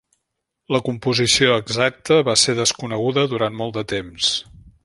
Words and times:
La 0.75 0.79
composició 0.87 1.59
exacta 1.63 2.19
va 2.31 2.37
ser 2.47 2.57
desconeguda 2.63 3.29
durant 3.35 3.63
molt 3.63 3.81
de 3.81 3.89
temps. 3.97 4.37